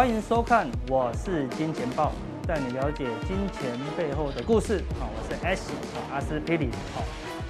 [0.00, 2.10] 欢迎收看，我是金钱豹，
[2.48, 4.82] 带你了解金钱背后的故事。
[4.98, 5.70] 好，我是 S
[6.10, 6.70] 阿司匹林。
[6.94, 7.02] 好，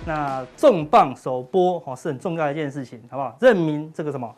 [0.05, 3.37] 那重磅首播哦，是很重要的一件事情，好不好？
[3.41, 4.35] 认明这个什么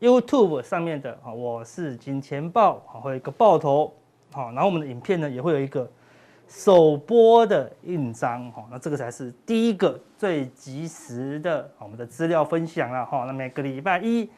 [0.00, 3.94] YouTube 上面的好，我是金钱豹，好，会有一个爆头。
[4.32, 5.88] 好，然后我们的影片呢也会有一个
[6.48, 8.50] 首播的印章。
[8.50, 13.06] 好，那这个才是第一个最及时的我们的资料分享了。
[13.06, 14.28] 哈，那每个礼拜一。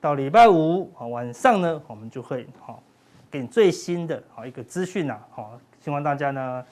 [0.00, 2.82] 到礼拜五啊晚上呢，我们就会好
[3.30, 6.64] 给你最新的好一个资讯呐，好，希望大家呢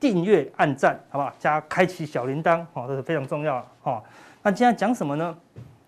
[0.00, 1.32] 订阅、按赞，好不好？
[1.38, 4.02] 加开启小铃铛，好，这是非常重要的哈。
[4.42, 5.36] 那今天讲什么呢？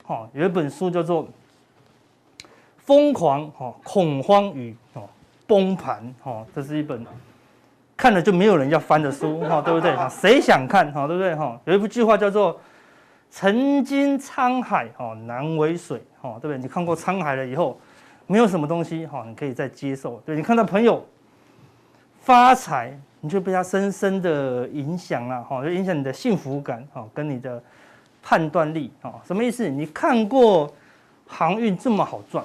[0.04, 1.24] 好，有一本书叫做
[2.78, 5.08] 《疯狂哈恐慌与哦
[5.48, 7.04] 崩盘》哈，这是一本
[7.96, 9.96] 看了就没有人要翻的书哈，对不对？
[10.08, 11.34] 谁想看哈，对不对？
[11.34, 12.60] 哈，有一部句话叫做。
[13.34, 16.58] 曾经沧海哦难为水哦，对不对？
[16.58, 17.80] 你看过沧海了以后，
[18.26, 20.18] 没有什么东西哈，你可以再接受。
[20.26, 21.02] 对，你看到朋友
[22.20, 27.60] 发财，你就被他深深的影响了哈，就影响你的幸福感哈，跟你的
[28.22, 29.18] 判断力哈。
[29.24, 29.66] 什么意思？
[29.66, 30.70] 你看过
[31.26, 32.44] 航运这么好赚，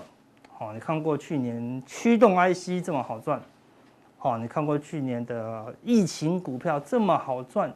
[0.54, 3.42] 好，你看过去年驱动 IC 这么好赚，
[4.18, 7.70] 好，你看过去年的疫情股票这么好赚。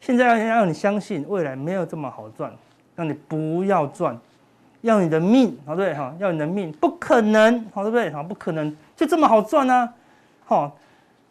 [0.00, 2.52] 现在要让你相信未来没有这么好赚，
[2.96, 4.18] 让你不要赚，
[4.80, 8.10] 要你的命，好对哈，要你的命，不可能，好对不对？
[8.10, 9.92] 好，不可能就这么好赚呢？
[10.44, 10.76] 好，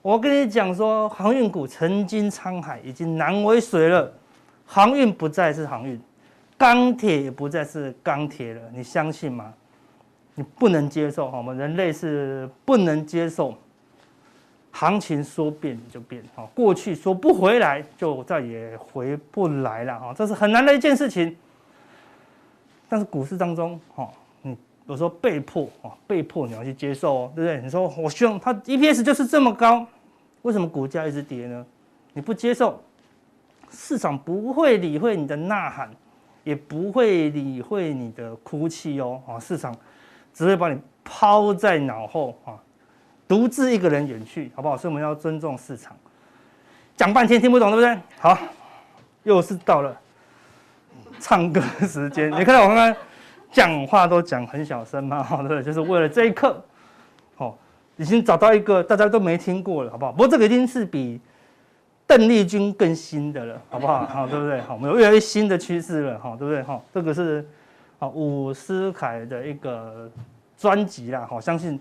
[0.01, 4.11] 我跟你讲说，航运股曾经沧海已经难为水了，
[4.65, 5.99] 航运不再是航运，
[6.57, 9.53] 钢铁也不再是钢铁了，你相信吗？
[10.35, 13.55] 你不能接受，哈，我们人类是不能接受。
[14.79, 21.35] 行情说变就变，哈，过去说不回来就再也回不来了，哈，这是很难的一件事情。
[22.87, 24.07] 但是股市当中，哈，
[24.43, 24.55] 你
[24.85, 27.59] 有时候被迫，哈，被迫你要去接受哦，对不对？
[27.63, 29.83] 你说我希望它 EPS 就是这么高，
[30.43, 31.65] 为什么股价一直跌呢？
[32.13, 32.79] 你不接受，
[33.71, 35.89] 市场不会理会你的呐喊，
[36.43, 39.75] 也不会理会你的哭泣哦，啊，市场
[40.35, 42.53] 只会把你抛在脑后，啊。
[43.27, 44.77] 独自一个人远去，好不好？
[44.77, 45.95] 所以我们要尊重市场。
[46.95, 48.01] 讲半天听不懂，对不对？
[48.19, 48.37] 好，
[49.23, 49.95] 又是到了
[51.19, 52.31] 唱歌时间。
[52.31, 52.95] 你看到我刚刚
[53.51, 55.21] 讲话都讲很小声嘛？
[55.29, 55.61] 对不对？
[55.61, 56.63] 就是为了这一刻。
[57.35, 57.57] 好，
[57.97, 60.11] 已经找到一个大家都没听过了，好不好？
[60.11, 61.19] 不过这个已经是比
[62.07, 64.05] 邓丽君更新的了，好不好？
[64.05, 64.61] 好，对不对？
[64.61, 66.63] 好，我们有越来越新的趋势了，好，对不对？
[66.63, 67.45] 好，这个是
[67.99, 70.09] 啊伍思凯的一个
[70.57, 71.79] 专辑啦，好，相信。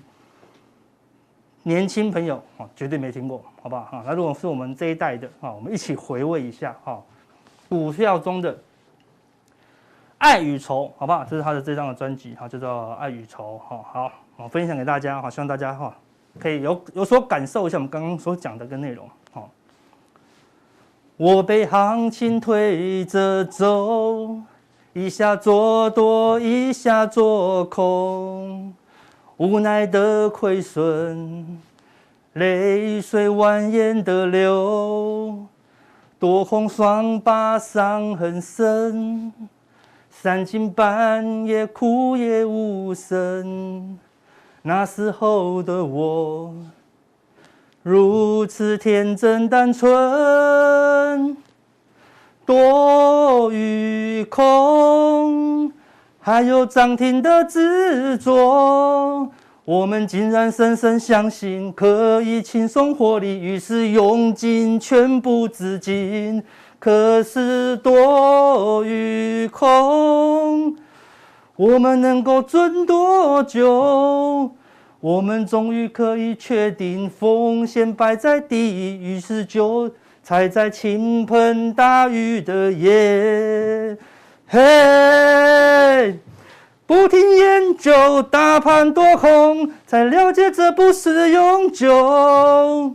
[1.66, 3.82] 年轻朋友啊，绝对没听过，好不好？
[3.90, 7.02] 哈，那如果是我们这一代的啊，我们一起回味一下哈，
[7.68, 8.56] 股票中的
[10.18, 11.24] 爱与愁，好不好？
[11.24, 15.92] 这是他的这张的专辑，哈，叫做《爱与愁》，哈，好，我分享给大家，哈，希望大家哈
[16.38, 19.42] 可以有有所感受一下我们刚刚所讲的个内容，哈。
[21.16, 24.38] 我被行情推着走，
[24.92, 28.72] 一下做多，一下做空。
[29.38, 31.58] 无奈的亏损，
[32.32, 35.46] 泪水蜿蜒的流，
[36.18, 39.30] 多空双巴伤痕深，
[40.08, 43.98] 三更半夜哭也无声。
[44.62, 46.54] 那时候的我，
[47.82, 51.36] 如此天真单纯，
[52.46, 55.70] 多与空。
[56.26, 59.30] 还有涨停的执着，
[59.64, 66.42] 我们竟然深深相信可以轻松获利，于是用尽全部资金。
[66.80, 70.74] 可是多与空，
[71.54, 74.50] 我们能够赚多久？
[74.98, 79.88] 我们终于可以确定风险摆在第一，于是就
[80.24, 83.96] 踩在倾盆大雨的夜。
[84.48, 86.20] 嘿
[86.86, 92.94] 不停研究大盘多空，才了解这不是永久。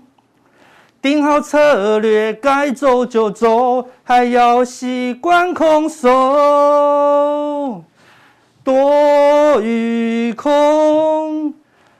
[1.01, 7.83] 定好策略，该走就走，还要习惯空手。
[8.63, 11.53] 多与空，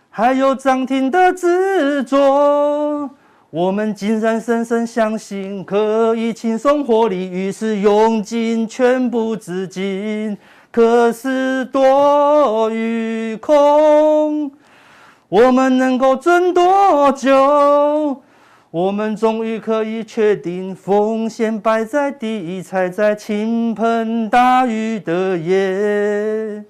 [0.09, 3.09] 还有涨停的执着。
[3.51, 10.38] 我们竟然深深相信可以轻松获利，于是用尽全部资金。
[10.71, 14.50] 可是多与空，
[15.27, 18.21] 我们能够赚多久？
[18.71, 26.63] 我们终于可以确定，风险摆在第一，踩在倾盆大雨的夜。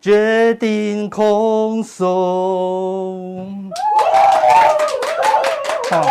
[0.00, 3.30] 决定空手。
[5.92, 6.02] 好，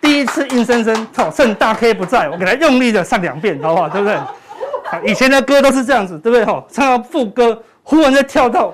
[0.00, 3.88] 第一次硬生生，好，趁大 K 不在，我给他用力的唱两遍，好不好？
[3.88, 4.16] 对不对？
[5.04, 6.44] 以前的歌都是这样子，对不对？
[6.44, 8.72] 哈，唱到副歌，忽然再跳到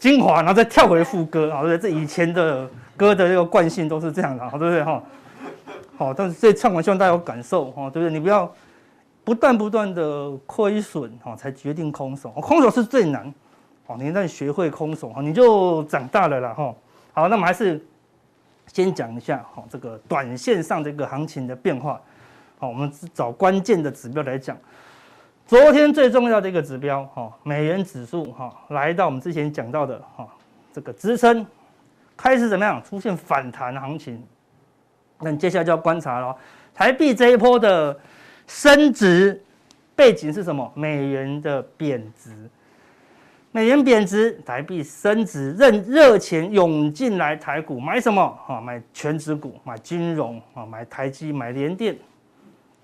[0.00, 1.88] 精华，然后再跳回副歌，好，对不对？
[1.88, 4.82] 这以前的歌的这个惯性都是这样的，好，对不对？
[4.82, 5.00] 哈，
[5.96, 8.12] 好，但是这唱完希望大家有感受，哈，对不对？
[8.12, 8.52] 你不要
[9.22, 13.32] 不断不断的亏损，哈，才决定空手，空手是最难，
[13.86, 16.74] 好，你一旦学会空手，哈，你就长大了啦，哈。
[17.12, 17.82] 好，那么还是
[18.66, 22.00] 先讲一下，哈，这个短线上这个行情的变化，
[22.58, 24.56] 好，我们找关键的指标来讲。
[25.46, 30.26] 昨天最重要的一个指标，哈，美元指数，哈，来到我们之前讲到的，哈，
[30.72, 31.46] 这个支撑
[32.16, 32.82] 开始怎么样？
[32.82, 34.22] 出现反弹行情。
[35.20, 36.36] 那你接下来就要观察了，
[36.74, 37.96] 台币这一波的
[38.46, 39.40] 升值
[39.94, 40.70] 背景是什么？
[40.74, 42.50] 美元的贬值，
[43.56, 48.38] 美元贬值，台币升值，任热钱涌进来台股买什么？
[48.46, 51.96] 哈，买全值股，买金融，啊，买台积，买联电。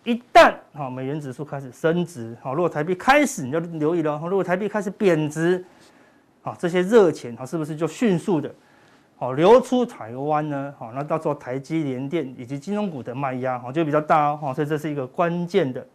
[0.02, 5.62] 一旦哈美元指数开始升值，哈，如果台币开始你就留意了，如果台币开始贬值，
[6.40, 8.50] 好，这些热钱好是不是就迅速的，
[9.18, 10.74] 好流出台湾呢？
[10.78, 15.86] 好，那到时候台积、联电以及金融股的卖压好就比较大哦，所以这是一个关键的，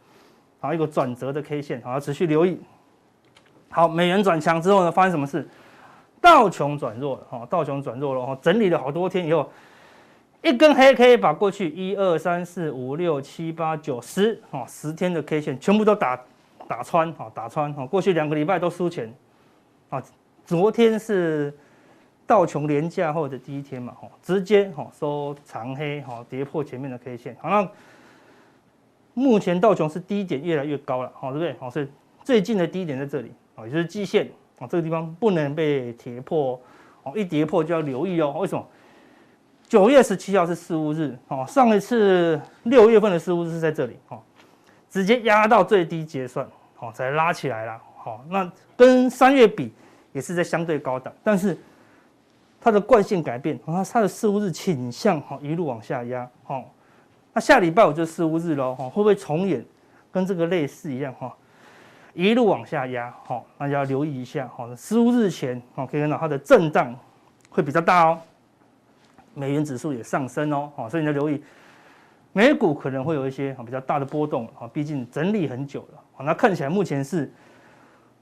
[0.59, 2.61] 好一个转折的 K 线，好要持续留意。
[3.77, 5.47] 好，美元转强之后呢，发生什么事？
[6.19, 9.47] 道琼转弱了，哈，道琼转弱了，哈，整理了好多天以后。
[10.41, 16.19] 一根黑 K 把过去一二三四五六七八九十哦十天的 K 线全部都打
[16.67, 19.13] 打穿哈打穿哈过去两个礼拜都输钱
[19.89, 20.01] 啊，
[20.43, 21.55] 昨天是
[22.25, 27.69] 道琼连假后的第一天嘛哈，直接哈收长黑哈跌破前面的 K 线，好，那
[29.13, 31.55] 目前道琼是低点越来越高了哈对不对？
[31.59, 31.87] 好，所以
[32.23, 36.57] 最近的低点在这里啊，也就是季线啊这个地方不能被跌破
[37.03, 38.65] 哦，一跌破就要留意哦，为什么？
[39.67, 44.21] 九月十七号是四巫日，哦，上一次六月份的四巫日是在这里，哦，
[44.89, 46.47] 直接压到最低结算，
[46.79, 49.73] 哦，才拉起来了，好，那跟三月比
[50.13, 51.57] 也是在相对高档，但是
[52.61, 56.63] 它的惯性改变，它它的四巫日倾向，哈，一路往下压，哈，
[57.33, 59.65] 那下礼拜我就四巫日喽，哈，会不会重演
[60.13, 61.35] 跟这个类似一样，哈，
[62.17, 66.95] 一路往下压，好，大家要留意一下，好，十五日前，哦，可以看到它的震荡
[67.47, 68.19] 会比较大哦。
[69.35, 71.39] 美元指数也上升哦，好，所以你要留意，
[72.33, 77.31] 美股可能会有一些比较大的波动啊，毕竟整理很久了，好，那看起来目前是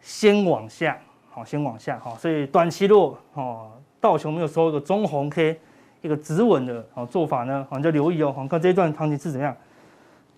[0.01, 0.99] 先往下，
[1.29, 3.71] 好，先往下，好，所以短期落，哦，
[4.01, 5.57] 道琼没有收一个中红 K，
[6.01, 9.55] 一个止稳的做法呢，好，你就留意哦，好，看这一段行情是怎么样，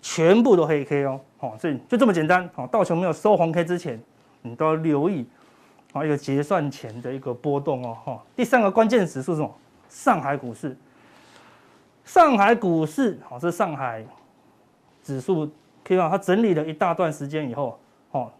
[0.00, 4.00] 全部都黑 K 哦，好，所以就这么简单，好，道琼没有收红 K 之前，
[4.42, 5.26] 你都要留意，
[5.92, 9.54] 好，一个结算前的一个波动哦，哈，第三个关键指数是什么？
[9.88, 10.76] 上海股市，
[12.04, 14.04] 上海股市，好，是上海
[15.02, 15.50] 指数，
[15.82, 17.78] 可以看它整理了一大段时间以后，
[18.12, 18.30] 哦，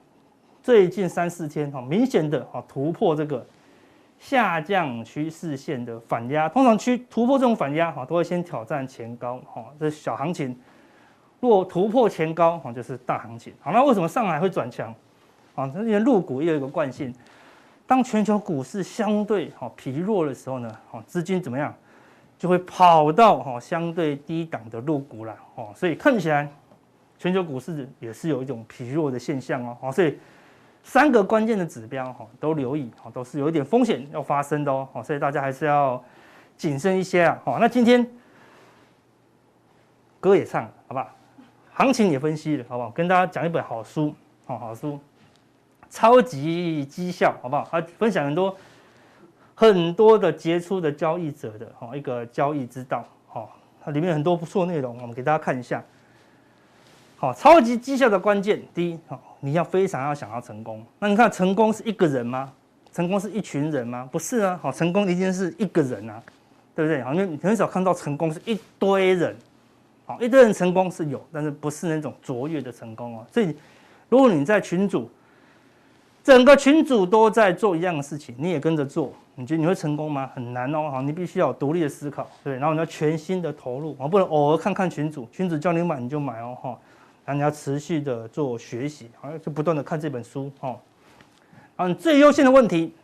[0.63, 3.45] 最近三四天，哈，明显的，哈，突破这个
[4.19, 6.49] 下降趋势线的反压。
[6.49, 10.57] 通常去突破这种反压，哈，都会先挑战前高，哈，这是小行情。
[11.41, 13.53] 如果突破前高，哈，就是大行情。
[13.61, 14.95] 好，那为什么上海会转强？
[15.55, 17.15] 啊，这些入股也有一个惯性。
[17.87, 21.75] 当全球股市相对好疲弱的时候呢，好资金怎么样，
[22.39, 26.49] 就会跑到哈相对低档的入股了哦，所以看起来
[27.19, 30.19] 全球股市也是有一种疲弱的现象哦，好，所以
[30.83, 36.03] 三个关键的指标哈都留意，哈都是有一点风险要发生的哦，好，所以大家还是要
[36.57, 38.07] 谨慎一些啊，好，那今天
[40.21, 41.09] 歌也唱，好不好？
[41.79, 42.91] 行情也分析了，好不好？
[42.91, 44.13] 跟大家讲一本好书，
[44.45, 44.99] 好好书。
[45.89, 47.67] 超级绩效，好不好？
[47.71, 48.57] 他分享很多
[49.55, 53.49] 很多的杰出的交易者的哈一个交易之道，哈，
[53.81, 55.81] 它里面很多不错内容，我们给大家看一下。
[57.17, 60.85] 好，超级绩效的关键，第一，好，你要非常要想要成功。
[60.99, 62.53] 那你看，成功是一个人吗？
[62.93, 64.09] 成功是一群人吗？
[64.11, 66.21] 不是啊，好，成功一定是一个人啊，
[66.75, 67.01] 对不对？
[67.03, 69.37] 好，因为你很少看到成功是一堆人，
[70.09, 73.27] 好，一堆人成功是有，但是不是那种卓越的成功哦。
[73.31, 73.55] 所以，
[74.09, 75.11] 如果你在群组，
[76.25, 80.31] 整个群组都在做一样的事情，你也跟着做，你觉得你会成功吗？
[80.35, 86.79] 很难哦，好，你必须要有独立的思考，对，然后你要全心的投入，啊，不能偶尔看看群组，群组叫你买你就买哦，哈，
[87.27, 90.75] 然后你要持续的做学习，好像，就不断的看这本书，哈，
[91.77, 92.95] 啊，最优先的问题，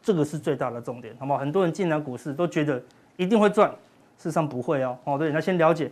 [0.00, 1.40] 这个是最大的重点，好不好？
[1.40, 2.80] 很多人进来股市都觉得
[3.16, 3.74] 一定会赚，
[4.16, 5.90] 事实上不会哦，哦，对，那先了解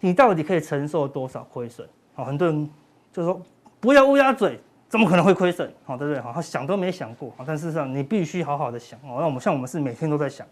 [0.00, 2.70] 你到底可以承受多少亏损，哦，很多人
[3.12, 3.40] 就说。
[3.80, 4.58] 不要乌鸦嘴，
[4.88, 5.70] 怎么可能会亏损？
[5.84, 6.18] 哦，对不对？
[6.18, 7.30] 好，他想都没想过。
[7.46, 8.98] 但事实上，你必须好好的想。
[9.00, 10.46] 哦，那我们像我们是每天都在想。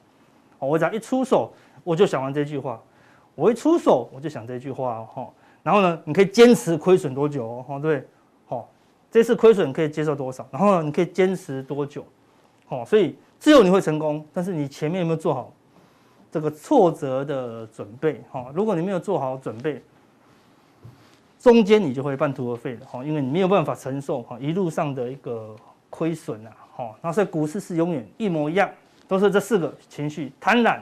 [0.58, 1.50] 我只要一出手，
[1.82, 2.78] 我就想完这句话。
[3.34, 5.02] 我一出手，我就想这句话。
[5.14, 5.26] 哈，
[5.62, 7.64] 然后呢，你可以坚持亏损多久？
[7.66, 8.06] 哦，对，
[8.44, 8.68] 好，
[9.10, 10.46] 这次亏损可以接受多少？
[10.50, 12.04] 然后呢，你可以坚持多久？
[12.68, 15.50] 哦，所以只有你会成功，但是你前面有没有做好
[16.32, 18.20] 这个挫折的准备？
[18.32, 19.80] 哈，如果你没有做好准备。
[21.38, 25.56] 中间你就会半途而废了哈，因为你没有办法承受哈一路上的一个
[25.90, 26.94] 亏损啊哈。
[27.02, 28.70] 那所以股市是永远一模一样，
[29.08, 30.78] 都是这四个情绪：贪婪、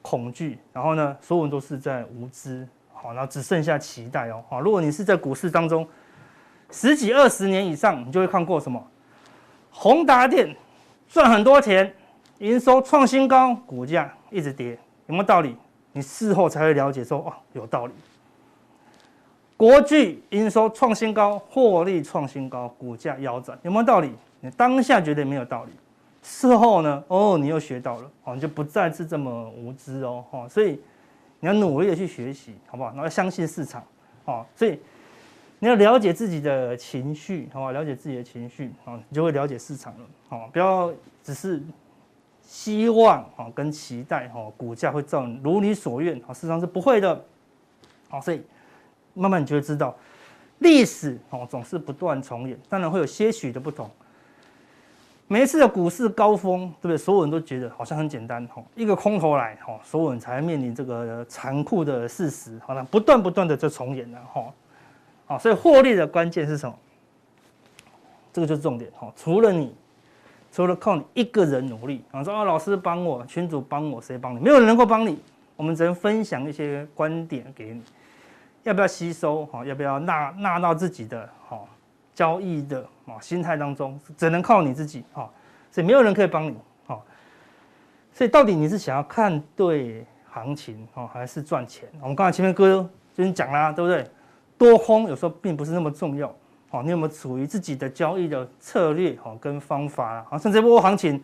[0.00, 4.44] 恐惧，然后呢，所有人都是在无知，好，然后只剩下期待哦。
[4.48, 5.84] 好，如果你是在股市当中
[6.70, 8.80] 十几二十年以上，你就会看过什么？
[9.72, 10.54] 宏达电
[11.08, 11.92] 赚很多钱，
[12.38, 15.56] 营收创新高，股价一直跌，有没有道理？
[15.92, 17.92] 你事后才会了解说，哦，有道理。
[19.56, 24.12] 国巨营收创新高，获利创新高，股价腰斩，有没有道理？
[24.40, 25.72] 你当下觉得没有道理，
[26.22, 27.02] 事后呢？
[27.08, 30.80] 哦，你又学到了，哦，你就不再是这么无知哦，哦，所以
[31.40, 32.90] 你要努力的去学习，好不好？
[32.90, 33.82] 然后要相信市场，
[34.26, 34.78] 哦，所以
[35.58, 37.72] 你要了解自己的情绪，好不好？
[37.72, 40.92] 了解自己的情绪，哦，你就会了解市场了，哦，不要
[41.24, 41.60] 只是
[42.48, 47.22] 希望，哦，跟期待，哦，股价会照如你所愿，哦，事实上是不会的，
[48.08, 48.42] 好，所以。
[49.14, 49.96] 慢慢你就会知道，
[50.60, 53.90] 历史哦总是不断重演，当然会有些许的不同。
[55.26, 56.96] 每一次的股市高峰，对不对？
[56.96, 64.44] 所有人都觉得好像很简单哦，一个空头来哦，所有人才面临这个残酷的事实，好像不断不断的在重演了哈。
[65.26, 66.78] 好，所以获利的关键是什么？
[68.32, 69.12] 这个就是重点哈。
[69.16, 69.74] 除了你，
[70.50, 74.40] 除了靠你一个人努力啊，说啊老师帮我，群主帮我，谁帮你？
[74.40, 75.18] 没有人能够帮你，
[75.56, 77.82] 我们只能分享一些观点给你。
[78.64, 79.46] 要不要吸收？
[79.46, 81.60] 哈，要不要纳纳到自己的哈
[82.14, 83.98] 交易的啊心态当中？
[84.16, 85.30] 只能靠你自己哈，
[85.70, 87.00] 所以没有人可以帮你哈。
[88.12, 91.88] 所以到底你是想要看对行情哦，还是赚钱？
[92.00, 94.04] 我们刚才前面哥就已经讲啦，对不对？
[94.58, 96.34] 多空有时候并不是那么重要
[96.70, 96.82] 哦。
[96.82, 100.26] 你有没有属于自己的交易的策略哈跟方法啊？
[100.30, 101.22] 好，像这波行情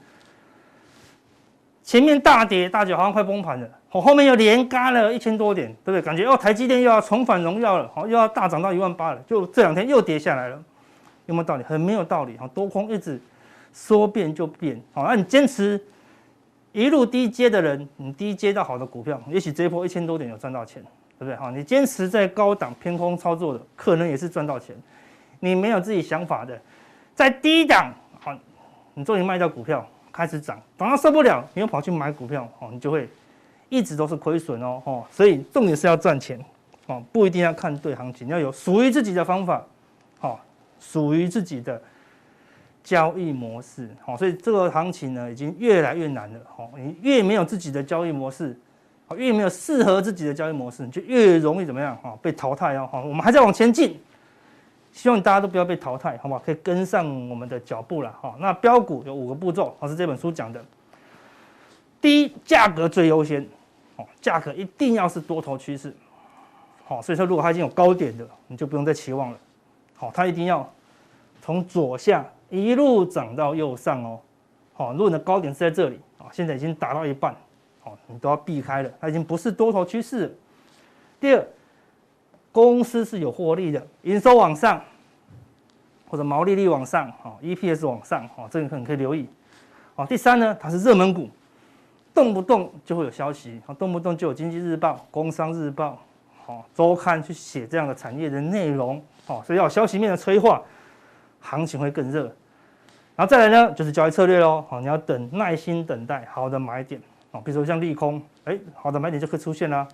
[1.82, 3.68] 前面大跌大跌，好像快崩盘了。
[3.92, 6.02] 我后面又连嘎了一千多点，对不对？
[6.02, 9.22] 感觉哦，台积电又要重返荣耀了，好，又要大涨到一万八了。
[9.26, 10.60] 就这两天又跌下来了，
[11.26, 11.62] 有没有道理？
[11.62, 12.36] 很没有道理。
[12.36, 13.20] 好，多空一直
[13.72, 14.82] 说变就变。
[14.92, 15.80] 好，那你坚持
[16.72, 20.82] 一路低接的人，你低接到好的股票，也许这一波一千多点有赚到钱，
[21.16, 21.36] 对不对？
[21.36, 24.74] 好，你坚持在高档偏空操作的，可能也是赚到钱。
[25.40, 26.60] 你没有自己想法的，
[27.14, 28.32] 在低档，好，
[28.94, 33.08] 你终于卖掉股票，开始涨，等到受不了，你又跑去买股票，哦，你就会。
[33.70, 36.38] 一直都是亏损哦， 哦，所以重点是要赚钱，
[36.86, 39.64] 哦，不一定要看对行情，要有属于自己的方法，
[40.20, 40.38] 哦，
[40.78, 41.82] 属于自己的
[42.84, 48.56] 交易模式，哦，所以这个行情呢，已经越来越难了，哦，你越没有自己的交易模式，
[49.16, 53.98] 越没有适合自己的交易模式，你就越容易怎么样，哈，被淘汰哦，好，我们还在往前进，
[54.94, 56.40] 希望大家都不要被淘汰，好不好？
[56.40, 60.64] 可以跟上我们的脚步了，哈，那标股有五个步骤，哦，是这本书讲的。
[62.00, 63.44] 第一，价格最优先，
[63.96, 65.92] 哦，价格一定要是多头趋势，
[66.84, 69.38] 好，所以说如果它已经有高点的，你就不用再期望了，
[69.96, 70.72] 好，它一定要
[71.42, 74.20] 从左下一路涨到右上哦，
[74.74, 77.34] 好，如果你的高点是在这里，啊，现在已经达到一半，
[77.80, 80.32] 好，你都要避开了，它已经不是多头趋势。
[81.18, 81.44] 第二，
[82.54, 84.80] 公司是有获利的，营收往上，
[86.08, 89.28] 或者毛利率往上，哦，EPS 往上，哦，这个可能可以留意，
[89.96, 91.28] 哦，第三呢，它是热门股。
[92.14, 96.00] 动不动就会有消息，啊，动不动就有经济日报、工商日报、
[96.46, 100.62] 好周刊去写这样的产业的内容，哦，所以要有消息面的催化，
[101.40, 102.32] 行情会更热。
[103.16, 107.00] 然后再来呢，就是交易策略喽，好，你要等，耐心等待好的买点，
[107.32, 109.88] 哦，比如说像利空，哎，好的买点就可以出现啦，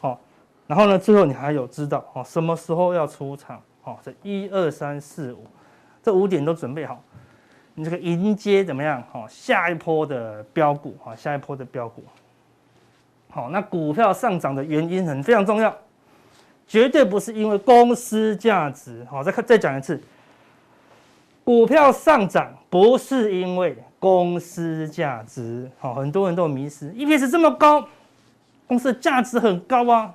[0.00, 0.18] 好，
[0.66, 5.46] 然后呢，最后你还有知道，哦，什么时候要出场，哦，这一二三四五，
[6.02, 7.02] 这五点都准备好。
[7.78, 9.02] 你这个迎接怎么样？
[9.12, 12.02] 好，下一波的标股，好，下一波的标股，
[13.28, 15.76] 好，那股票上涨的原因很非常重要，
[16.66, 20.02] 绝对不是因为公司价值，好，再看再讲一次，
[21.44, 27.86] 股票上涨不是因为公司价值，好，很多人都迷失，EPS 这么高，
[28.66, 30.14] 公司的价值很高啊，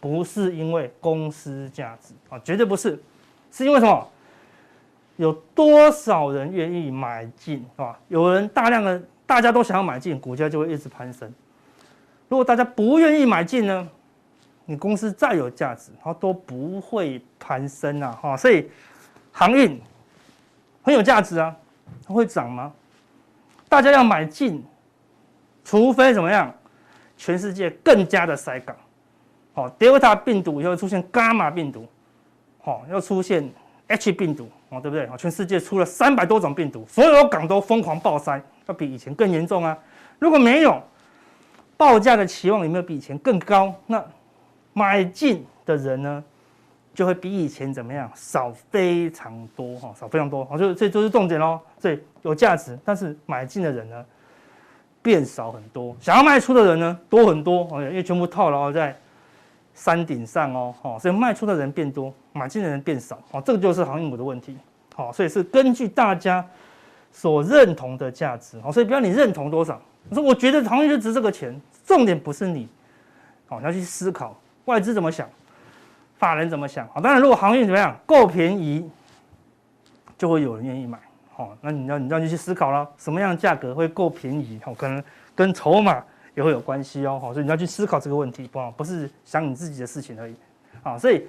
[0.00, 3.02] 不是因为公司价值，啊，绝对不是，
[3.50, 4.08] 是因为什么？
[5.16, 7.98] 有多少人愿意买进，是吧？
[8.06, 11.32] 有人大量的，大家都想要买进，股价就会一直攀升。
[12.28, 13.88] 如果大家不愿意买进呢，
[14.66, 18.12] 你公司再有价值，它都不会攀升啊！
[18.22, 18.70] 哈，所以
[19.32, 19.80] 航运
[20.82, 21.56] 很有价值啊，
[22.06, 22.72] 它会涨吗？
[23.68, 24.64] 大家要买进，
[25.64, 26.54] 除非怎么样？
[27.16, 28.76] 全世界更加的塞港，
[29.58, 31.84] 哦，Delta 病毒以后出现伽马病毒，
[32.62, 33.50] 哦，又出现
[33.88, 35.06] H 病毒，哦，对不对？
[35.06, 39.76] 哦，全世界出了三百多种病毒，所有港都疯狂爆塞，要比以前更严重啊！
[40.20, 40.80] 如果没有，
[41.76, 43.74] 报价的期望有没有比以前更高？
[43.86, 44.04] 那
[44.72, 46.24] 买进的人呢，
[46.94, 48.08] 就会比以前怎么样？
[48.14, 51.58] 少非常多，哈，少非常多，好，就这就是重点喽。
[51.80, 54.04] 这有价值，但是买进的人呢？
[55.00, 58.94] 变少很多，想要卖出的人呢多很多，哦因为全部套牢在
[59.78, 64.58] 山顶上哦，所以卖出的人变多，买进的人变少，哦，这个就是航运股的问题，
[64.96, 66.44] 好，所以是根据大家
[67.12, 72.68] 所认同的价值，所以不要你认同多少，我说我觉得航运就值这个钱，重点不是你，
[73.46, 75.28] 好，你要去思考外资怎么想，
[76.16, 78.90] 法人怎么想，好，当然如果航运怎么样够便宜，
[80.18, 80.98] 就会有人愿意买。
[81.36, 84.60] 哦，那你要你要去思考了，什么样的价格会够便宜？
[84.66, 85.00] 哦，可能
[85.36, 86.02] 跟筹码
[86.38, 87.18] 也会有关系哦。
[87.20, 90.36] 所以你要去思考这个问题，不不是想你自己的事情而已。
[90.82, 91.26] 好，所以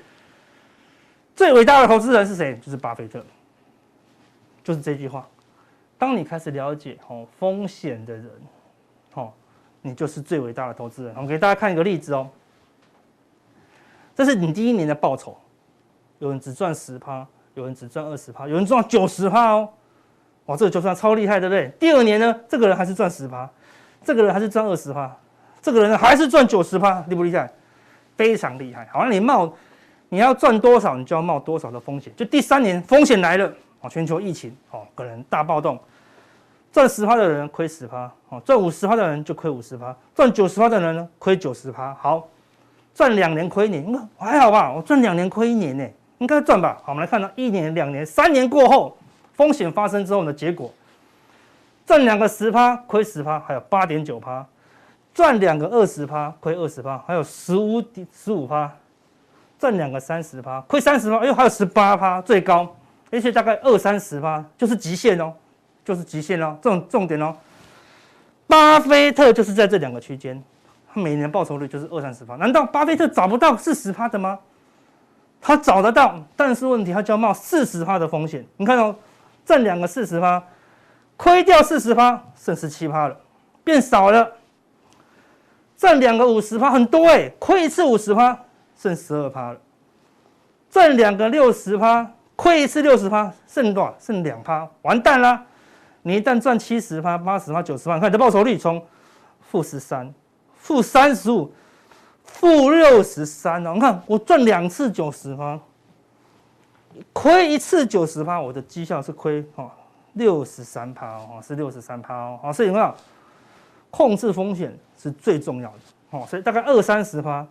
[1.36, 2.56] 最伟大的投资人是谁？
[2.62, 3.24] 就是巴菲特。
[4.64, 5.28] 就是这句话，
[5.98, 8.30] 当你开始了解哦风险的人，
[9.16, 9.34] 哦，
[9.82, 11.16] 你就是最伟大的投资人。
[11.18, 12.30] 我给大家看一个例子哦，
[14.14, 15.36] 这是你第一年的报酬，
[16.20, 17.26] 有人只赚十趴，
[17.56, 19.68] 有人只赚二十趴，有人赚九十趴哦。
[20.46, 21.74] 哇，这个就算超厉害，对不对？
[21.80, 23.50] 第二年呢，这个人还是赚十趴，
[24.04, 25.16] 这个人还是赚二十趴，
[25.62, 27.52] 这个人还是赚九十趴，厉不厉害？
[28.16, 28.88] 非常厉害。
[28.92, 29.54] 好，那你冒，
[30.10, 32.12] 你要赚多少，你就要冒多少的风险。
[32.16, 35.80] 就第三年风险来了，哦，全球疫情，哦，可能大暴动，
[36.72, 41.94] 赚十趴的人亏十趴，哦，赚五十趴的人就亏五十趴，赚九十趴的人呢亏九十趴。
[41.96, 42.28] 好，
[42.94, 44.72] 赚两年亏一年，应该还好吧？
[44.72, 45.86] 我赚两年亏一年呢，
[46.18, 46.78] 应该赚吧？
[46.84, 48.96] 好，我们来看到一年、两年、三年过后。
[49.40, 50.70] 风险发生之后的结果，
[51.90, 54.46] 赚两个十趴亏十趴，还有八点九趴；
[55.12, 58.70] 赚两个二十趴亏二十趴，还有十五点十五趴；
[59.58, 62.76] 赚两个三十趴亏三十趴，哎呦，还有十八趴，最高，
[63.12, 65.34] 而且大概二三十趴就是极限哦，
[65.84, 67.36] 就是极限哦，这种重点哦。
[68.46, 70.40] 巴菲特就是在这两个区间，
[70.94, 74.38] 他每年报酬率就是二三十趴，难道巴菲特找不到四十趴的吗？
[75.42, 78.96] 他找得到，但是问题他就要冒四十趴的风险，你看哦。
[79.44, 80.44] 挣两个四十趴，
[81.20, 83.18] 亏掉四十趴，剩十七趴了，
[83.62, 84.32] 变少了。
[85.76, 88.40] 赚两个五十趴，很多哎、欸，亏一次五十趴，
[88.78, 89.60] 剩十二趴了。
[90.70, 93.94] 赚两个六十趴，亏一次六十趴，剩多少？
[94.00, 95.44] 剩两趴，完蛋了。
[96.04, 98.82] 你一旦赚七十趴、八十趴、九十趴，看你的报酬率从
[99.42, 100.14] 负十三、
[100.56, 101.52] 负三十五、
[102.24, 103.74] 负六十三哦。
[103.74, 105.60] 你看我赚两次九十趴。
[107.12, 109.70] 亏一次九十趴，我的绩效是亏哦
[110.14, 112.94] 六十三趴哦，是六十三趴哦，好，所以你看
[113.90, 115.78] 控制风险是最重要的
[116.12, 117.46] 哦，所以大概二三十趴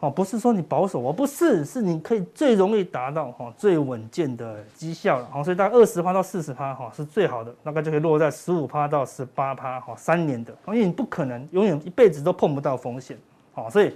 [0.00, 13.16] 哦，不是说你保守，我不是，是你可以最容易达到哈最稳健的绩效了，好，所以大概二十趴到四十趴哈是最好的，大概就可以落在十五趴到十八趴哈三年的，因为你不可能永远一辈子都碰不到风险，
[13.52, 13.94] 好，所以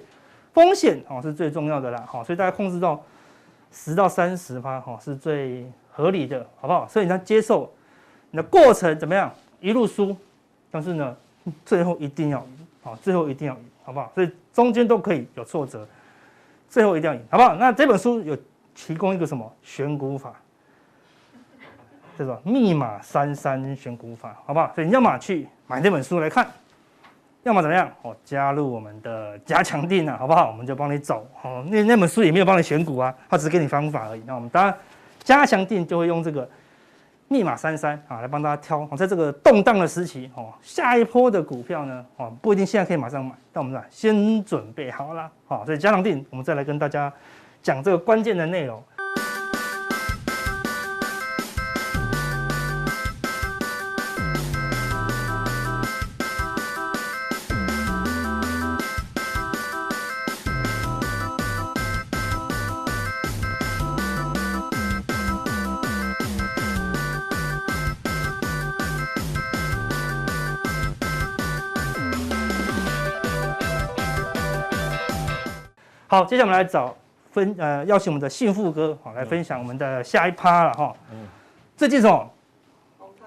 [0.53, 3.01] 风险哦是最重要的啦，好，所以大家控制到。
[3.77, 6.89] 十到三十趴哈是最合理的，好不好？
[6.89, 7.73] 所以你要接受
[8.31, 10.17] 你的过程怎么样，一路输，
[10.71, 11.17] 但是呢，
[11.65, 14.11] 最后一定要赢，好，最后一定要赢，好不好？
[14.15, 15.87] 所以中间都可以有挫折，
[16.69, 17.55] 最后一定要赢，好不好？
[17.55, 18.37] 那这本书有
[18.75, 20.35] 提供一个什么选股法，
[22.19, 24.73] 叫做密码三三选股法，好不好？
[24.75, 26.47] 所以你要么去买这本书来看。
[27.45, 27.93] 要么怎么样？
[28.01, 30.47] 哦，加入我们的加强店啊，好不好？
[30.49, 31.63] 我们就帮你找哦。
[31.69, 34.23] 那那本书也没有帮你选股啊，他只是给你方法而已。
[34.25, 34.75] 那我们当然
[35.25, 36.49] 加强定就会用这个
[37.27, 38.97] 密码三三啊来帮大家挑哦。
[38.97, 45.29] 在这个动荡的时期哦，下一波的股票呢哦不一定现在可以马上买，但我们俩先准备好了。
[45.47, 47.13] 好，所以加强定我们再来跟大家
[47.63, 48.81] 讲这个关键的内容。
[76.15, 76.95] 好，接下来我们来找
[77.33, 80.95] 分呃，邀请我们的幸福哥好来分享我们的下一趴了哈。
[81.11, 81.27] 嗯。
[81.77, 82.31] 最近什么？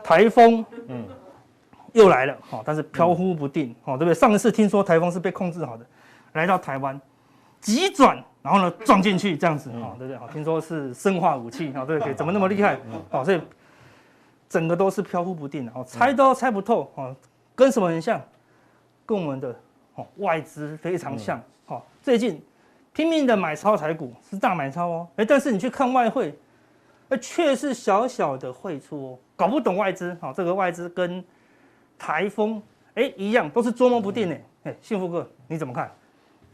[0.02, 1.06] 台风嗯
[1.92, 4.14] 又来了哈，但是飘忽不定哦，对不对？
[4.14, 5.86] 上一次听说台风是被控制好的，
[6.32, 6.98] 来到台湾，
[7.60, 10.18] 急转，然后呢撞进去这样子，哦，对不对？
[10.18, 12.78] 好，听说是生化武器，哦，对不，对，怎么那么厉害？
[13.12, 13.42] 哦，所以
[14.48, 17.14] 整个都是飘忽不定的，哦，猜都猜不透，哦，
[17.54, 18.22] 跟什么很像？
[19.06, 19.54] 跟我们的
[19.96, 22.42] 哦外资非常像，哦，最近
[22.98, 26.36] 拼命的买超台股，是大买超哦，哎，但是你去看外汇，
[27.10, 31.24] 哎，却是小小的汇出哦，搞不懂外资，哦，这个外资跟
[31.96, 32.60] 台风
[32.96, 34.36] 哎一样，都是捉摸不定的。
[34.64, 35.92] 哎，幸福哥你怎么看？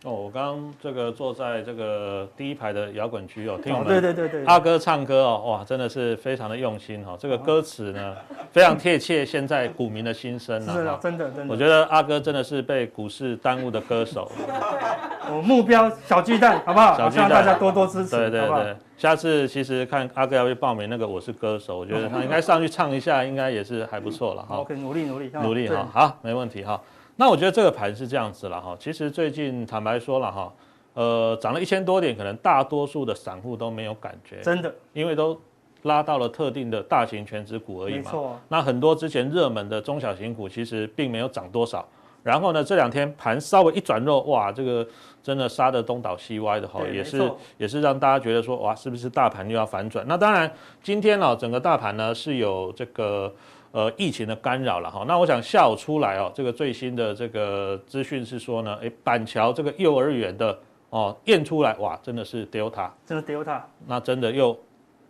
[0.04, 7.16] 哦，我刚刚这个坐在这个第一排的摇滚区哦，听我们对对对对阿哥唱歌哦，哇，真的是非常的用心哈。
[7.18, 8.16] 这个歌词呢，
[8.52, 10.74] 非常贴切现在股民的心声啊。
[10.74, 11.54] 是的，真的真的。
[11.54, 14.30] 我觉得阿哥真的是被股市耽误的歌手。
[15.32, 16.98] 我目标小巨蛋，好不好？
[16.98, 18.12] 小巨蛋，希望大家多多支持。
[18.18, 24.58] 对对对，下次其实看阿哥要去报名那个我是歌手，我觉得他应该上去唱一下，应该也是还不错了哈。
[24.58, 26.80] OK，努力努力努力哈，好，没问题哈。
[27.16, 30.52] 那我觉得这个盘是这样子了哈，其实最近坦白说了哈，
[30.96, 35.40] 呃，涨了一千多点，可能大多数的散户都没有感觉，真的，因为都
[35.84, 38.00] 拉到了特定的大型全值股而已嘛。
[38.00, 38.40] 没错。
[38.50, 41.88] 那很多之前热门的中小型股其实并没有涨多少，
[42.24, 44.88] 然后呢，这两天盘稍微一转弱，哇，这个
[45.22, 50.04] 真的杀得东倒西歪的哈，也是也是让大家觉得说，哇，是不是大盘又要反转？
[50.08, 53.32] 那当然，今天呢，整个大盘呢是有这个。
[53.74, 60.56] 呃，疫情的干扰了哈，那我想下午出来哦，这个最新的这个资讯是说呢，哎，板桥这个幼儿园的
[60.92, 64.56] 哦验出来，哇，真的是 Delta，真的 Delta，那真的又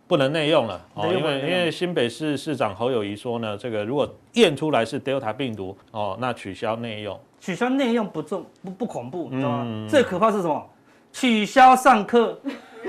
[0.06, 9.62] 不能内用了哦，因为因为新北市市长侯友谊说呢，这个如果验出来是 Delta 病毒哦，那取消内用，取消内用不重不不恐怖，你知道吗？
[9.66, 10.66] 嗯、最可怕是什么？
[11.12, 12.40] 取消上课，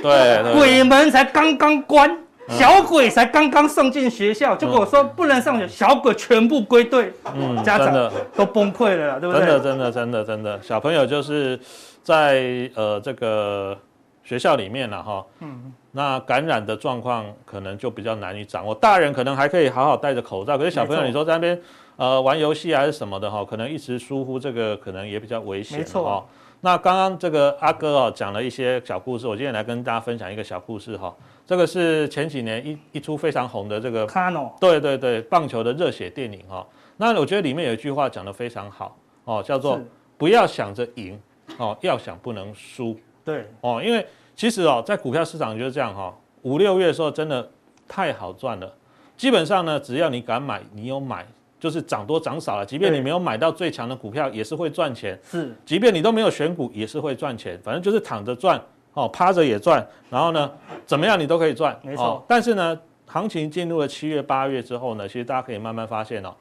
[0.02, 2.25] 对，鬼门才刚刚关。
[2.50, 9.46] 小鬼才刚刚送进学校，结果说不能上学，小鬼全部归队，嗯，家长都崩溃了，对不对？
[9.46, 11.60] 真的，真的，真的，真的，小朋友就是
[12.04, 13.76] 在呃这个
[14.24, 18.76] 学校里面了哈，嗯，那感染的状况可能就比较难以掌握。
[18.76, 21.60] 大人可能还可以好好戴着口罩，可是小朋友你说在那边
[21.96, 26.28] 呃玩游戏还是什么的哈，可能一时疏忽，这个可能也比较危险，没错。
[26.62, 31.14] 那刚刚这个阿哥哦讲了一些小故事，我今天来跟大家分享一个小故事哈。
[31.46, 34.08] 这个是前几年一一出非常红的这个，
[34.60, 36.66] 对对对，棒球的热血电影哈。
[36.98, 39.80] 那我觉得里面有一句话讲得非常好哦，叫做
[40.18, 41.20] 不要想着赢
[41.58, 42.98] 哦，要想不能输。
[43.24, 44.06] 对哦，因为
[44.36, 47.48] 其实哦，在股票市场就是这样哈，五六月的时候真的
[47.88, 48.74] 太好赚了。
[49.16, 51.26] 基本上呢，只要你敢买，你有买，
[51.60, 55.20] 就是涨多涨少了，即便你没有买到最强的股票，也是会赚钱。
[55.24, 57.60] 是，即便你都没有选股，也是会赚钱。
[57.64, 58.60] 反正就是躺着赚。
[58.96, 60.50] 哦，趴着也赚，然后呢，
[60.86, 62.24] 怎么样你都可以赚，没错。
[62.30, 66.34] 但是呢，行情进入了七月、八月之后呢，其实大家可以慢慢发现哦，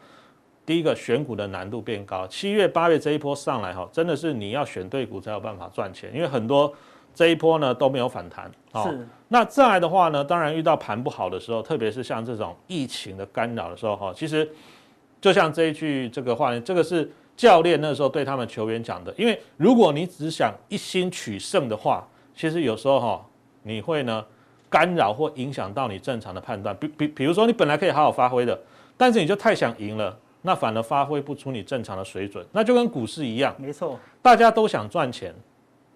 [0.64, 2.24] 第一个选股的难度变高。
[2.28, 6.72] 七月、八月这一波上来哈，真的是你要选对股才有办法赚钱，因为很多
[7.12, 8.48] 这一波呢都没有反弹。
[8.84, 9.08] 是。
[9.26, 14.48] 那再来的话呢，当然遇到盘不好的时候，特别是像这种疫情的干扰的时候哈，其实
[15.20, 22.06] 就像这一句这个话呢，这个是教练那时候对他们球员讲的，因为如果你只想一心取胜的话。
[22.34, 23.26] 其实有时候哈，
[23.62, 24.24] 你会呢
[24.68, 26.76] 干扰或影响到你正常的判断。
[26.76, 28.58] 比比比如说，你本来可以好好发挥的，
[28.96, 32.44] 但是你就太想赢了，那反而发挥不出你正常的水准。
[32.50, 35.32] 那就跟股市一样，没错，大家都想赚钱，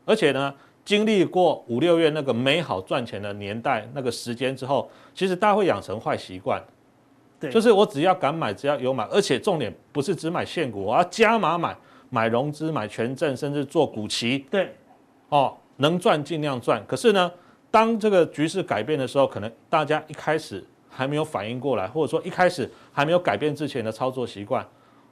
[0.04, 6.62] 而且呢，经历过五六月那个美好赚钱的年代那个时间之后，其实大家会养成坏习惯，
[7.40, 11.76] 对，就是我只要敢买，只要有买，而且重点不是只买现股，我要加码买，
[12.10, 14.72] 买融资，买权证，甚至做股期，对，
[15.30, 15.56] 哦。
[15.78, 17.30] 能赚尽量赚，可是呢，
[17.70, 24.66] 当这个局势改变的时候，可能大家一开始还没有反应过来，或者说一开始还没有改变之前的操作习惯，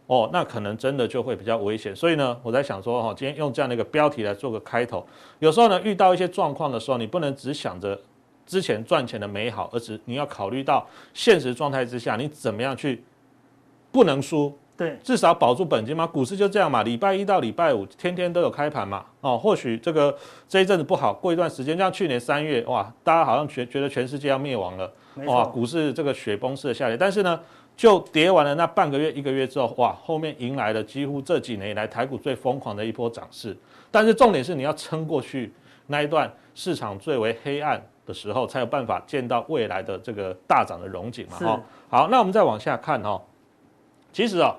[0.07, 1.95] 哦，那可能真的就会比较危险。
[1.95, 5.07] 所以呢，我在想说，哈，今天用这样的一个标题来做个开头。
[5.39, 7.99] 有时候呢，遇到一些状况的时候，你不能只想着
[8.45, 13.05] 之前赚钱的美好，而是你要考虑到现实状态之下，你怎么样去
[13.93, 14.57] 不能输。
[14.77, 16.07] 对，至少保住本金嘛。
[16.07, 19.03] 股市就这样嘛，礼拜一到礼拜五天天都有开盘嘛。
[19.23, 20.15] 哦，或许这个
[20.47, 24.93] 这一阵子不好，过一段时间，像去年三月，哇，大家好像觉觉得全世界要灭亡了，
[25.25, 26.97] 哇，股市这个雪崩式的下跌。
[26.97, 27.41] 但是呢，
[27.75, 33.57] 就跌完了那半个月一个月之后，哇，后面迎来了几乎这几年以来台股最疯狂的一波涨势。
[33.91, 35.51] 但是重点是你要撑过去
[35.87, 41.39] 那一段市场最为黑暗的时候，才有办法见到未来的这个大涨的荣景嘛。
[41.39, 43.19] 哈，好，那我们再往下看哈，
[44.13, 44.55] 其实啊。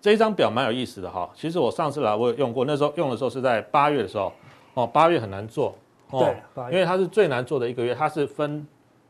[0.00, 4.32] 这一张表蛮有意思的哈，其实我上次来我有用过，那时候用的时候是在八月的时候，
[4.74, 5.76] 哦，八月很难做，
[6.10, 8.66] 哦，对，因为它是最难做的一个月，它是分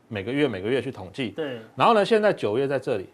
[0.09, 3.07] 每个月每个月去统计，对，然后呢，现在九月在这里，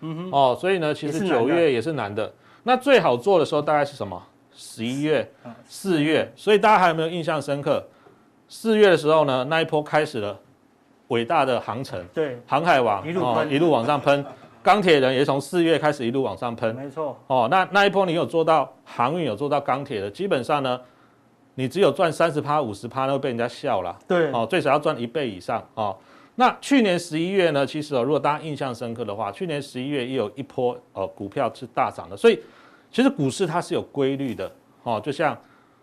[0.00, 2.30] 嗯哼，哦，所以呢，其实九月也是难的，
[2.64, 4.22] 那最好做的时候大概是什么？
[4.52, 5.28] 十一月、
[5.66, 7.82] 四月，所以大家还有没有印象深刻？
[8.48, 10.38] 四月的时候呢，那一波开始了
[11.08, 14.24] 伟大的航程，对，航海王一路喷，一路往上喷。
[14.64, 17.14] 钢铁人也从四月开始一路往上喷，没错。
[17.26, 20.80] 哦，那那一波你有做到航运，有做到钢铁的，基本上呢，
[21.56, 23.94] 你只有赚三十趴、五十趴，那会被人家笑了。
[24.08, 25.94] 对，哦，最少要赚一倍以上哦。
[26.36, 32.16] 那去年十一月呢，其实哦，如果大家印象深刻的话，去年十一月也有一波呃，股票是大涨的。
[32.16, 32.40] 所以
[32.90, 34.50] 其实股市它是有规律的
[34.82, 35.38] 哦，就像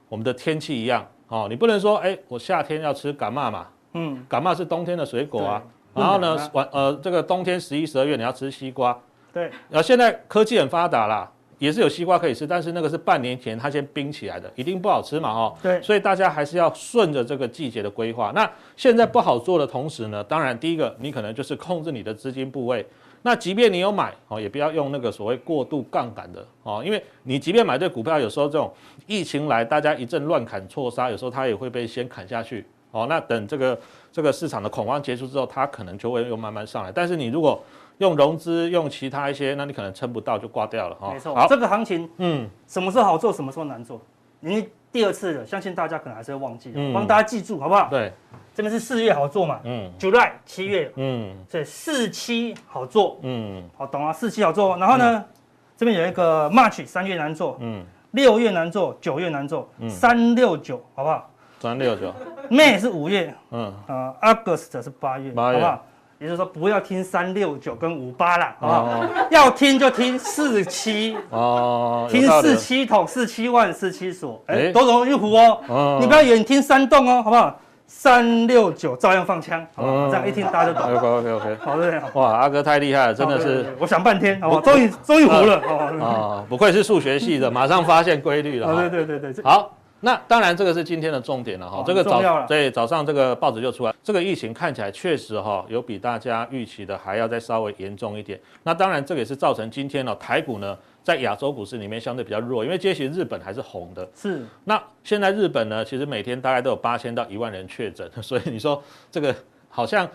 [0.09, 5.61] 我们的天气一样哦，你不能说哎，我夏天要吃感冒嘛，嗯，感冒是冬天的水果啊。
[5.93, 8.97] 然后呢，晚呃，这个冬天十一、十二月你要吃西瓜，
[9.33, 9.43] 对。
[9.69, 15.55] 然后现在科技很发达啦，也是有西瓜可以吃，但是那个是半年前它先冰起来的，一定不好吃嘛，哈。
[15.61, 15.81] 对。
[15.81, 18.31] 所以大家还是要顺着这个季节的规划。
[18.33, 22.85] 那现在不好做的同时呢，当然第一个你可能就是控制你的资金部位。
[23.23, 28.73] 那即便你有买哦，也不要用那个所谓过度杠杆的哦，因为你即便买对股票，有时候这种
[29.05, 32.65] 疫情来，大家一阵乱砍错杀，有时候它也会被先砍下去。
[32.89, 33.79] 哦，那等这个
[34.11, 36.91] 这个市场的恐慌结束之后，它可能就会又慢慢上来。
[36.91, 37.63] 但是你如果
[37.99, 41.11] 用融资，用其他一些，那你可能撑不到就挂掉了哈。
[41.13, 44.01] 没错，好，这个行情，嗯，什么时候好做，什么时候难做？
[44.39, 47.87] 你第二次了，相信大家可能还是会忘记，帮大家记住好不好？
[47.89, 48.11] 对，
[48.53, 54.75] 这边是四月好做嘛，嗯，July 七月，嗯，所以四七好做，嗯，好懂啊，四七好做。
[54.77, 55.23] 然后呢，
[55.77, 61.30] 这边有一个 March 三月难做，嗯，六月难做，九月难做，三六九好不好？
[61.61, 62.11] 三六九
[62.49, 65.85] ，May 是五月，嗯，呃，August 是八月，八月，好不好？
[66.17, 69.05] 也就是说，不要听三六九跟五八啦，好不好？
[69.29, 71.15] 要听就听四七。
[71.29, 77.55] 哦，听四七桶、四七万、四七所，哎，都容易糊哦，你不要远听山洞哦，好不好？
[77.85, 80.09] 三六九照样放枪，好不好？
[80.09, 80.95] 这样一听大家就懂。
[80.95, 81.77] OK OK OK，好。
[81.77, 84.59] 的，哇，阿哥太厉害了，真的是，我想半天，好？
[84.61, 85.61] 终于终于糊了，
[86.03, 89.71] 啊，不愧是数学系的， 马上发现规律了，对对对对，好。
[90.03, 91.83] 那当然，这个是今天的重点了哈。
[91.85, 98.39] 这个早对早上这个报纸就出来，这个疫情看起来确实哈有比大家预期的还要再稍微严重一点。
[98.63, 104.07] 那当然，这个也是造成今天呢台股呢在亚洲股市里面相对比较弱，因为接其实日本还是红的。
[104.15, 104.43] 是。
[104.65, 109.35] 那现在日本呢，其实每天大概都有八千到一万人确诊， 所以你说这个
[109.69, 110.09] 好像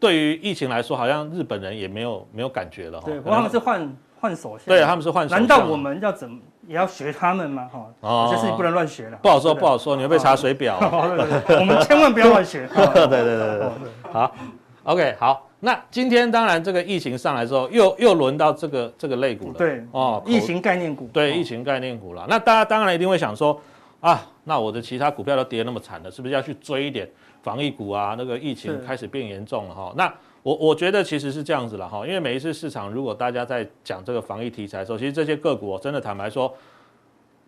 [0.00, 3.06] 对于疫情来说，好像日本人也没有没有感觉了哈。
[3.06, 4.66] 对，他们是换换手相。
[4.66, 5.38] 对，他们是换手相。
[5.38, 6.40] 难道我们要怎么？
[6.68, 7.66] 也要学他们嘛？
[7.72, 9.18] 哈，哦，这事情不能乱学了。
[9.22, 10.78] 不好说，不好说，你会被查水表。
[10.78, 12.68] 我们千万不要乱学。
[12.76, 13.68] 对对对对对。
[14.12, 14.30] 好
[14.84, 15.48] ，OK，好。
[15.60, 19.54] 那今天当然这个疫情上来之后，又又轮到这个这个类股了。
[19.54, 21.08] 对哦，疫情概念股。
[21.10, 22.26] 对，疫情概念股了。
[22.28, 23.58] 那大家当然一定会想说，
[24.00, 27.08] 啊，那我的其他股票都跌那么惨了，是不是要去追一点
[27.42, 28.14] 防疫股啊？
[28.16, 29.92] 那个疫情开始变严重了哈。
[29.96, 30.12] 那
[30.48, 36.50] 我我觉得其实是这样子了哈，因为每一次市场如果大家在讲这个防疫题材的时候，其实这些个股真的坦白说，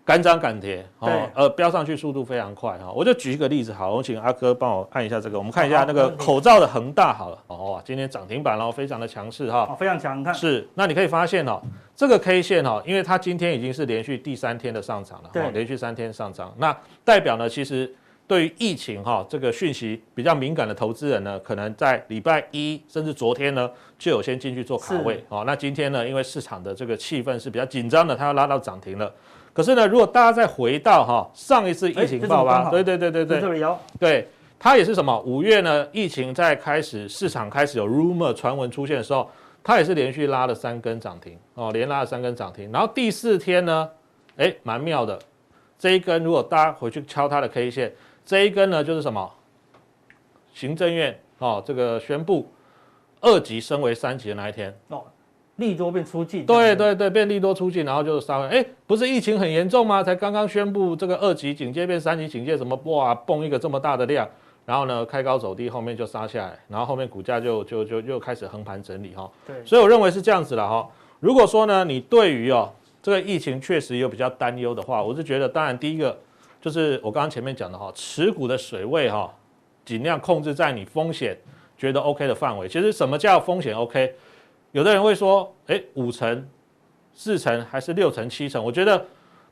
[0.04, 2.92] 敢涨敢跌哦，呃，飙上去速度非常快哈。
[2.94, 10.68] 我就举一个例子好，我请阿哥帮我按一下这个，我们看一下那个口罩的恒大好了哦，哇，今天涨停板然后非常的强势哈，非常强，看是。
[10.74, 11.58] 那你可以发现哦，
[11.96, 17.94] 这个 K 线哦，因为它今天已经是连续第三天的上涨了，对，连续三天上涨，那代表呢其实。
[18.30, 25.42] 对于疫情哈这个讯息比较敏感的投资人呢，可能在礼拜一甚至昨天呢就有先进去做卡位哦。
[25.44, 29.12] 那今天呢，因为市场的这个气氛是比较紧张的，它要拉到涨停了。
[29.52, 33.40] 可是呢，如果大家再回到哈上一次疫情爆发，对对对对对，
[33.98, 34.28] 对，
[34.60, 35.20] 它也是什么？
[35.22, 39.28] 五月呢，疫情在开始市场开始有 rumor 传闻出现的时候，
[39.64, 42.70] 它也是连续拉了三根涨停哦，连拉了三根涨停。
[42.70, 43.90] 然后第四天呢，
[44.36, 45.18] 哎，蛮妙的，
[45.76, 47.92] 这一根如果大家回去敲它的 K 线。
[48.30, 49.28] 这一根呢，就是什么？
[50.54, 52.48] 行政院哦，这个宣布
[53.20, 55.02] 二级升为三级的那一天哦，
[55.56, 56.46] 利多变出境。
[56.46, 58.46] 对对对，变利多出境，然后就是杀回。
[58.46, 60.00] 哎，不是疫情很严重吗？
[60.00, 64.28] 才刚刚宣布这个二级警戒变三级警戒，什么哇，蹦一个这么大的量，
[64.64, 69.28] 然后呢，开高走低，后面就杀下来，然后后面股价就就就又开始横盘整理哈。
[69.44, 70.88] 对，所以我认为是这样子了哈。
[71.18, 76.16] 如果说呢，你对于哦这个疫情确实有比较担忧的话，我是觉得，当然第一个。
[76.60, 79.32] 就是我刚刚前面讲的哈，持股的水位哈，
[79.84, 81.36] 尽量控制在你风险
[81.76, 82.68] 觉得 OK 的范围。
[82.68, 84.14] 其实什么叫风险 OK？
[84.72, 86.46] 有的人会说，哎，五成、
[87.12, 88.62] 四成还是六成、七成？
[88.62, 89.04] 我觉得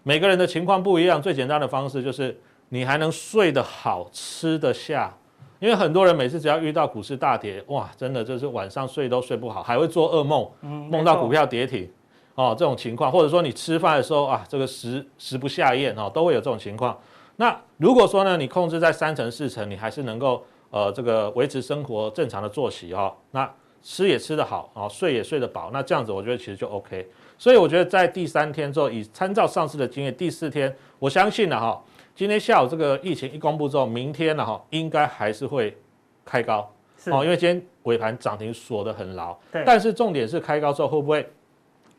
[0.03, 1.21] 每个人的情况不一样。
[1.21, 5.17] 最简单的方式就是你还能睡得好、吃得下。
[5.61, 10.49] 因为很多人每次只要遇到股市大跌，哇，真的就是晚上睡都睡不好，还会做噩梦，
[10.89, 11.91] 梦到股票跌停。
[12.39, 16.97] 哦，这种情况，或者说你吃饭的时候啊，这个食食不下咽哦，都会有这种情况。
[17.35, 23.15] 那如果说呢，你控制在三成四成，你还是能够呃这个维持生活正常的作息哈、哦。
[23.33, 27.11] 那吃也吃得好啊，睡也睡得饱，那这样子我觉得其实就 OK。
[27.37, 31.83] 所以我觉得在第三天之后，以参照上次的经验，第四天我相信了哈，
[32.15, 35.77] 今天下午这个疫情一公布之后，明天呢哈应该还是会
[36.25, 36.73] 开高
[37.07, 39.37] 哦，因为今天尾盘涨停锁得很牢。
[39.51, 39.65] 对。
[39.67, 41.29] 但是重点是开高之后会不会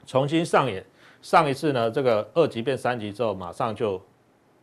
[0.10, 0.84] 重新上演
[1.22, 1.91] 上一次呢？
[1.91, 4.02] 这个二级变三级之后马上就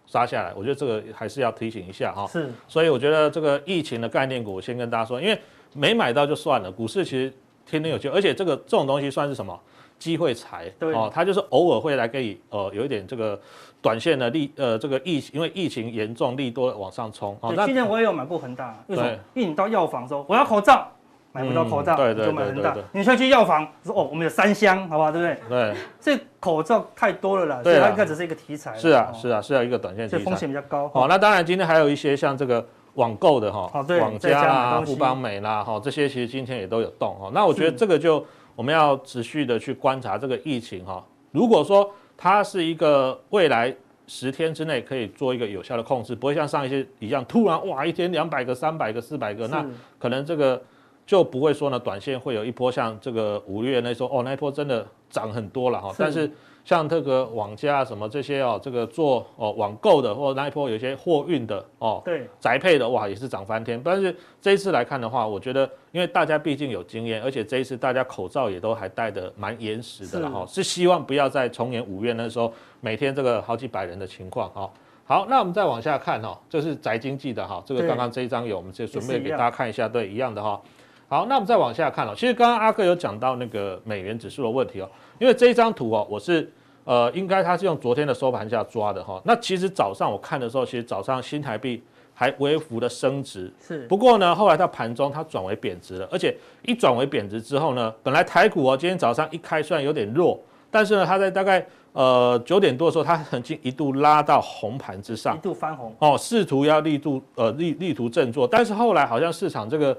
[0.04, 0.52] 杀下来？
[0.56, 2.26] 我觉得这个还是要提醒一下哈。
[2.26, 2.52] 是。
[2.66, 5.40] 所以我觉得这个疫情的概念股，我先跟大家说，因为
[5.72, 7.32] 没买到就算了，股市其实
[7.64, 9.56] 天天有机会，而且这个这种东西算是什么？
[9.98, 13.40] 机会财哦，它就是偶尔会来给你呃有一点这个
[13.80, 17.54] 短线的利呃这个疫因为疫情严重利多往上冲哦。
[17.64, 19.08] 今年我也有买过恒大，为什么？
[19.32, 20.86] 因为你到药房说我要口罩，
[21.36, 22.74] 买不到口罩，嗯、就买很大。
[22.92, 25.12] 你现在去药房说哦，我们有三箱，好不好？
[25.12, 25.38] 对不对？
[25.48, 25.74] 对。
[26.00, 28.74] 这口罩太多了啦，所以它应该只是一个题材。
[28.76, 30.18] 是啊，是啊，是要一个短线题材。
[30.18, 30.88] 这风险比较高。
[30.88, 33.70] 好，那当然今天还有一些像这个网购的哈，
[34.00, 37.30] 网家啦、富邦美啦哈，这些其实今天也都有动哦。
[37.34, 38.24] 那我觉得这个就。
[38.56, 43.70] 我们要持续的去观察这个疫情哈，如果说它是一个未来
[44.06, 49.62] 十天之内可以做一个有效的控制，不会像上一些一样突然哇一天两百个、三百个、四百个，那
[49.98, 50.58] 可能这个
[51.06, 56.30] 就不会说呢，短线会有一波像这个五月那时候哦那一波真的涨很多了哈，但是。
[56.66, 63.80] 像这个网家什么这些哦，这个做哦网购的或者那一波有些货运的哦，对，宅配的哇也是涨翻天。
[63.84, 74.68] 但是这一次来看的话，我觉得因为大家毕竟有经验，而且这一次大家口罩也都还戴得蛮严实的了哈，是希望不要再重演五月那时候每天这个好几百人的情况哈。
[75.04, 80.60] 好，那我们再往下看哈，这是宅经济的哈，这个刚刚这一张有，我们就准备给大家看一下，对，一样的哈。
[81.08, 84.90] 好，那我们再往下看哦，其实刚刚阿哥有讲到那个美元指数的问题哦。
[85.20, 86.50] 因为这一张图哦，我是
[86.82, 89.20] 呃，应该它是用昨天的收盘价抓的哈。
[89.24, 91.80] 那其实早上我看的时候，其实早上新台币
[92.12, 93.86] 还微幅的升值，是。
[93.86, 100.36] 不过呢，后来到盘中它转为贬值了，而且一转为贬值之后呢，本来台股哦，今天早上一开虽然有点弱，
[100.72, 109.96] 但是呢，它在大概呃九点多的时候，它曾经一度拉到红盘之上，一度翻红哦，试图要力度呃力力图振作，但是后来好像市场这个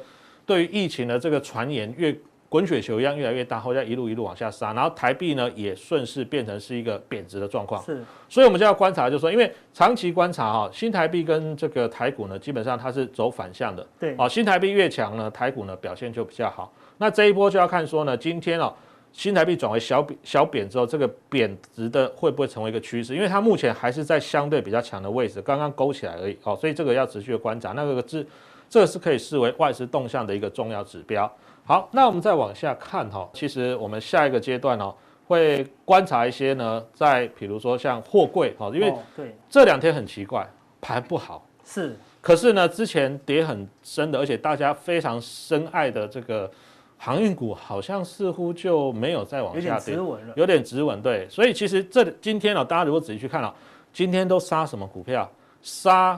[0.48, 2.18] 对于疫情的这个传言越。
[2.50, 7.84] 滚雪球一样越来越大，后再一路一路往下杀，然后台币呢也顺势变成是一个贬值的状况。
[7.84, 13.86] 是，所以我们就要观察，就是说，因为长期观察哈，新台币跟这个台股呢，基本上它是走反向的。
[14.00, 16.72] 对，啊，新台币越强呢，台股呢表现就比较好。
[17.00, 18.74] 那这一波就要看说呢，今天哦，
[19.12, 23.14] 新台币转为小贬小贬之后，这个贬值的会不会成为一个趋势？
[23.14, 26.38] 因为它目前还是在相对比较强的位置，刚刚勾起来而已。
[26.44, 27.74] 哦，所以这个要持续的观察。
[27.74, 28.26] 那个是
[28.70, 31.32] 这个是可以视为外资动向的一个重要指标。
[31.66, 34.94] 好，那我们再往下看哈，其实我们下一个阶段哦，
[35.28, 39.36] 会观察一些呢，在比如说像货柜哈，因为对。
[39.50, 40.48] 这两天很奇怪，
[40.80, 41.46] 盘不好。
[41.66, 46.50] 是，可是呢之前跌很深的，而且大家非常深爱的这个
[46.98, 53.54] 航运股，好像似乎就没有再往下跌，有点止稳了，有点止稳对，所以其实这今天哦，大家如果仔细去看了，
[53.92, 55.30] 今天都杀什么股票？
[55.62, 56.18] 杀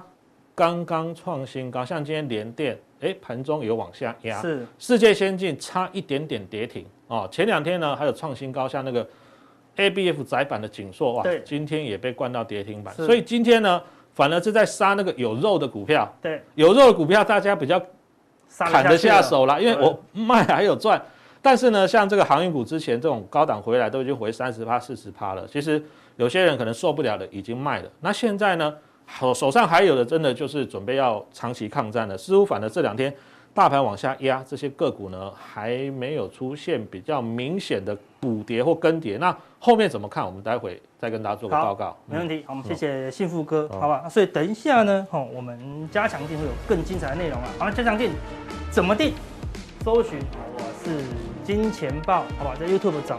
[0.60, 2.78] 刚刚创新高，像今天联电。
[3.00, 7.26] 哎，盘中有往下压，是世界先进差一点点跌停哦。
[7.32, 9.08] 前两天呢还有创新高，像那个
[9.78, 12.94] ABF 载板的景硕哇，今天也被灌到跌停板。
[12.94, 16.14] 所以今天呢，反而是在杀那个有肉的股票。
[16.22, 17.82] 对，有肉的股票大家比较
[18.50, 21.02] 砍得下手啦，因为我卖还有赚。
[21.42, 25.82] 但是呢，像这个航运股之前这种高档回来都已经回三十趴、四十趴了，其实
[26.18, 27.90] 有些人可能受不了的已经卖了。
[28.02, 28.76] 那现在呢？
[29.18, 32.18] 手手上还有的，真的就是准备要长期抗战了。
[32.18, 33.14] 似乎反而这两天
[33.54, 39.18] 大盘往下压，这些个股呢还没有出现比较明显的补跌或更跌。
[39.18, 40.26] 那后面怎么看？
[40.26, 41.98] 我们待会再跟大家做个报告。
[42.06, 44.08] 没问题，好，我们谢谢幸福哥，好吧？
[44.08, 47.50] 所以等一下呢，好，我们加强錠会有更精彩的内容啊。
[47.58, 48.10] 好了，加强錠
[48.70, 49.14] 怎么定？
[49.84, 50.20] 搜寻
[50.56, 51.04] 我是
[51.44, 52.54] 金钱豹，好吧？
[52.58, 53.18] 在 YouTube 找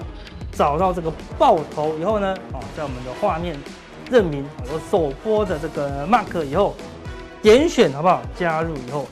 [0.53, 3.57] 找到这个爆头以后呢，哦，在我们的画面。
[4.11, 6.75] 认明我首播的这个 mark 以后，
[7.41, 8.21] 点选好不好？
[8.37, 9.07] 加入以后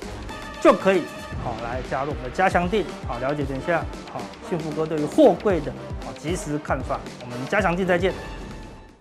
[0.61, 1.03] 就可以
[1.45, 5.73] 好来加入我们的加强店，好了解等一下好幸福哥对于货柜的
[6.05, 6.99] 好及时看法。
[7.21, 8.13] 我们加强店再见。